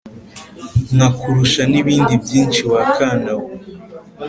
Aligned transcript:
Nkakurusha 0.95 1.61
n'ibindi 1.71 2.13
byinshi 2.23 2.61
wa 2.71 2.81
kana 2.97 3.31
we 3.41 3.49